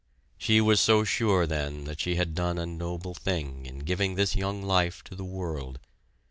She 0.39 0.59
was 0.61 0.79
so 0.81 1.03
sure 1.03 1.45
then 1.45 1.83
that 1.83 1.99
she 1.99 2.15
had 2.15 2.33
done 2.33 2.57
a 2.57 2.65
noble 2.65 3.13
thing 3.13 3.67
in 3.67 3.77
giving 3.81 4.15
this 4.15 4.35
young 4.35 4.63
life 4.63 5.03
to 5.03 5.13
the 5.15 5.23
world. 5.23 5.77